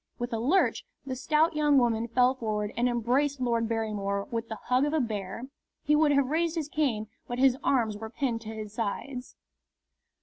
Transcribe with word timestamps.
With 0.17 0.33
a 0.33 0.39
lurch 0.39 0.83
the 1.05 1.15
stout 1.15 1.55
young 1.55 1.77
woman 1.77 2.07
fell 2.07 2.33
forward 2.33 2.73
and 2.75 2.89
embraced 2.89 3.39
Lord 3.39 3.69
Barrymore 3.69 4.25
with 4.31 4.47
the 4.49 4.57
hug 4.63 4.83
of 4.83 4.93
a 4.95 4.99
bear. 4.99 5.43
He 5.83 5.95
would 5.95 6.11
have 6.13 6.25
raised 6.31 6.55
his 6.55 6.69
cane, 6.69 7.05
but 7.27 7.37
his 7.37 7.55
arms 7.63 7.95
were 7.95 8.09
pinned 8.09 8.41
to 8.41 8.49
his 8.49 8.73
sides. 8.73 9.35